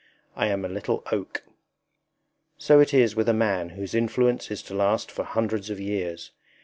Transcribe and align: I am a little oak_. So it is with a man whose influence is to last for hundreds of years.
I 0.35 0.47
am 0.47 0.65
a 0.65 0.67
little 0.67 1.03
oak_. 1.11 1.41
So 2.57 2.79
it 2.79 2.91
is 2.91 3.15
with 3.15 3.29
a 3.29 3.35
man 3.35 3.69
whose 3.77 3.93
influence 3.93 4.49
is 4.49 4.63
to 4.63 4.73
last 4.73 5.11
for 5.11 5.23
hundreds 5.23 5.69
of 5.69 5.79
years. 5.79 6.31